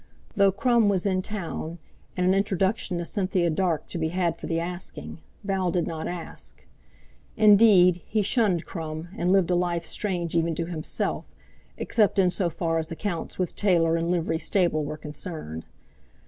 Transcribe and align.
Though 0.35 0.51
Crum 0.51 0.89
was 0.89 1.05
in 1.05 1.21
town 1.21 1.77
and 2.17 2.25
an 2.25 2.33
introduction 2.33 2.97
to 2.97 3.05
Cynthia 3.05 3.51
Dark 3.51 3.87
to 3.89 3.99
be 3.99 4.07
had 4.09 4.35
for 4.35 4.47
the 4.47 4.59
asking, 4.59 5.19
Val 5.43 5.69
did 5.69 5.85
not 5.85 6.07
ask; 6.07 6.65
indeed, 7.37 7.97
he 8.07 8.23
shunned 8.23 8.65
Crum 8.65 9.09
and 9.15 9.31
lived 9.31 9.51
a 9.51 9.55
life 9.55 9.85
strange 9.85 10.35
even 10.35 10.55
to 10.55 10.65
himself, 10.65 11.35
except 11.77 12.17
in 12.17 12.31
so 12.31 12.49
far 12.49 12.79
as 12.79 12.91
accounts 12.91 13.37
with 13.37 13.55
tailor 13.55 13.95
and 13.95 14.09
livery 14.09 14.39
stable 14.39 14.83
were 14.83 14.97
concerned. 14.97 15.65